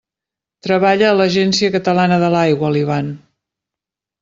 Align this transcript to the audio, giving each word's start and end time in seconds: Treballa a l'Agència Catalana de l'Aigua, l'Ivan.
Treballa 0.67 1.07
a 1.09 1.17
l'Agència 1.17 1.69
Catalana 1.77 2.19
de 2.25 2.33
l'Aigua, 2.39 2.73
l'Ivan. 2.79 3.15